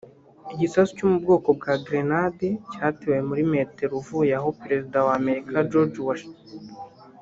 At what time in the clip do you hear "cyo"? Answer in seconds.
0.97-1.05